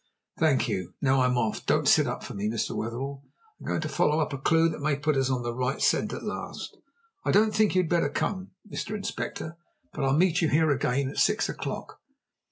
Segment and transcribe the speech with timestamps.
[0.39, 0.95] "Thank you.
[0.99, 1.63] Now I'm off.
[1.67, 2.75] Don't sit up for me, Mr.
[2.75, 3.23] Wetherell;
[3.59, 6.11] I'm going to follow up a clue that may put us on the right scent
[6.11, 6.75] at last.
[7.23, 8.95] I don't think you had better come, Mr.
[8.95, 9.55] Inspector,
[9.93, 11.99] but I'll meet you here again at six o'clock."